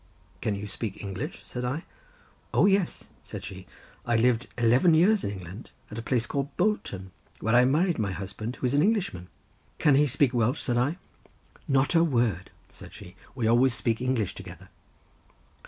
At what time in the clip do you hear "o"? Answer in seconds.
2.55-2.65